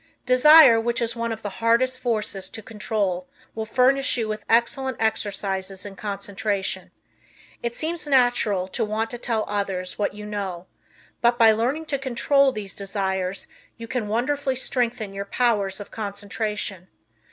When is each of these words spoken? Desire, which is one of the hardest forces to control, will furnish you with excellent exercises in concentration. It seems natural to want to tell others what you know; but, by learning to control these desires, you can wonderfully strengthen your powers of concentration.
Desire, 0.25 0.79
which 0.81 0.99
is 0.99 1.15
one 1.15 1.31
of 1.31 1.43
the 1.43 1.59
hardest 1.61 1.99
forces 1.99 2.49
to 2.49 2.63
control, 2.63 3.27
will 3.53 3.67
furnish 3.67 4.17
you 4.17 4.27
with 4.27 4.43
excellent 4.49 4.97
exercises 4.99 5.85
in 5.85 5.95
concentration. 5.95 6.89
It 7.61 7.75
seems 7.75 8.07
natural 8.07 8.67
to 8.69 8.83
want 8.83 9.11
to 9.11 9.19
tell 9.19 9.45
others 9.47 9.99
what 9.99 10.15
you 10.15 10.25
know; 10.25 10.65
but, 11.21 11.37
by 11.37 11.51
learning 11.51 11.85
to 11.85 11.99
control 11.99 12.51
these 12.51 12.73
desires, 12.73 13.45
you 13.77 13.87
can 13.87 14.07
wonderfully 14.07 14.55
strengthen 14.55 15.13
your 15.13 15.25
powers 15.25 15.79
of 15.79 15.91
concentration. 15.91 16.87